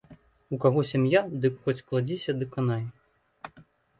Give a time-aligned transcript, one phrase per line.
[0.55, 2.83] У каго сям'я, дык хоць кладзіся ды канай.